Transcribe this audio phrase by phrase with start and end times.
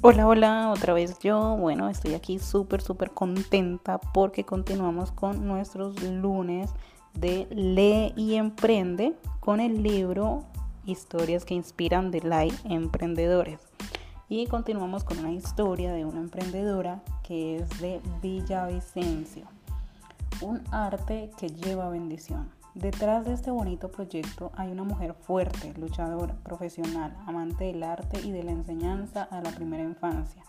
[0.00, 1.56] Hola, hola, otra vez yo.
[1.56, 6.70] Bueno, estoy aquí súper, súper contenta porque continuamos con nuestros lunes
[7.14, 10.44] de Lee y Emprende con el libro
[10.84, 13.58] Historias que inspiran de Lai Emprendedores.
[14.28, 19.46] Y continuamos con una historia de una emprendedora que es de Villavicencio.
[20.40, 22.57] Un arte que lleva bendición.
[22.78, 28.30] Detrás de este bonito proyecto hay una mujer fuerte, luchadora, profesional, amante del arte y
[28.30, 30.44] de la enseñanza a la primera infancia.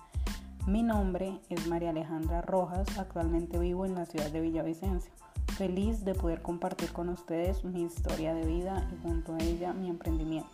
[0.67, 5.11] Mi nombre es María Alejandra Rojas, actualmente vivo en la ciudad de Villavicencio.
[5.57, 9.89] Feliz de poder compartir con ustedes mi historia de vida y junto a ella mi
[9.89, 10.51] emprendimiento.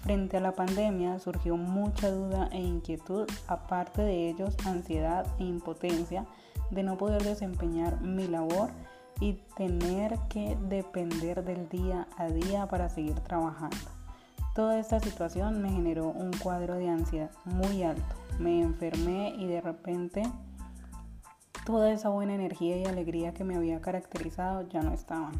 [0.00, 6.24] Frente a la pandemia surgió mucha duda e inquietud, aparte de ellos ansiedad e impotencia
[6.70, 8.70] de no poder desempeñar mi labor
[9.20, 13.76] y tener que depender del día a día para seguir trabajando.
[14.54, 18.16] Toda esta situación me generó un cuadro de ansiedad muy alto.
[18.38, 20.22] Me enfermé y de repente
[21.64, 25.32] toda esa buena energía y alegría que me había caracterizado ya no estaban.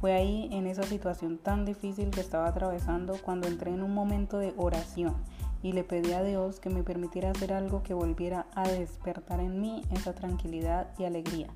[0.00, 4.38] Fue ahí en esa situación tan difícil que estaba atravesando cuando entré en un momento
[4.38, 5.14] de oración
[5.62, 9.60] y le pedí a Dios que me permitiera hacer algo que volviera a despertar en
[9.60, 11.48] mí esa tranquilidad y alegría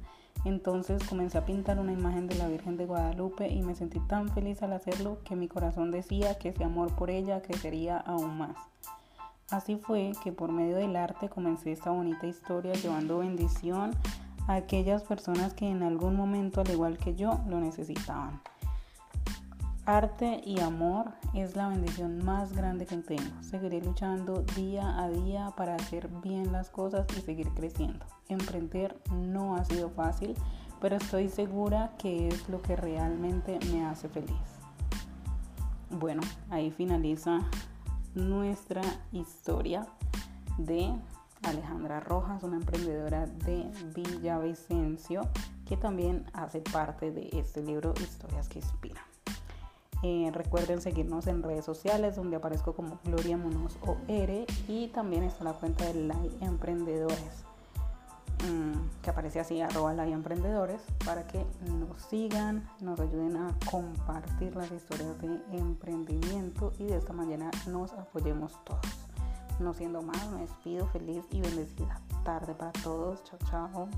[0.44, 4.28] entonces comencé a pintar una imagen de la Virgen de Guadalupe y me sentí tan
[4.28, 8.56] feliz al hacerlo que mi corazón decía que ese amor por ella crecería aún más.
[9.50, 13.92] Así fue que por medio del arte comencé esta bonita historia llevando bendición
[14.48, 18.40] a aquellas personas que en algún momento, al igual que yo, lo necesitaban.
[19.86, 23.40] Arte y amor es la bendición más grande que tengo.
[23.40, 28.04] Seguiré luchando día a día para hacer bien las cosas y seguir creciendo.
[28.28, 30.34] Emprender no ha sido fácil,
[30.80, 34.34] pero estoy segura que es lo que realmente me hace feliz.
[35.90, 37.38] Bueno, ahí finaliza
[38.16, 39.86] nuestra historia
[40.58, 40.92] de
[41.44, 45.28] Alejandra Rojas, una emprendedora de Villavicencio,
[45.64, 49.15] que también hace parte de este libro Historias que Inspiran.
[50.02, 55.44] Eh, recuerden seguirnos en redes sociales donde aparezco como Gloria Munoz OR y también está
[55.44, 57.44] la cuenta de Live Emprendedores
[58.44, 64.54] mm, que aparece así arroba Live Emprendedores para que nos sigan, nos ayuden a compartir
[64.54, 69.06] las historias de emprendimiento y de esta manera nos apoyemos todos.
[69.58, 73.24] No siendo más, me despido feliz y bendecida tarde para todos.
[73.24, 73.88] Chao, chao.